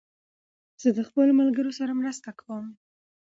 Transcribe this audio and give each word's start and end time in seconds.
زه 0.81 0.89
د 0.97 0.99
خپلو 1.07 1.31
ملګرو 1.39 1.71
سره 1.79 1.91
مرسته 2.01 2.29
کوم. 2.39 2.65